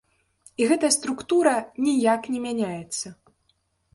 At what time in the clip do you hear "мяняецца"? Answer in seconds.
2.47-3.07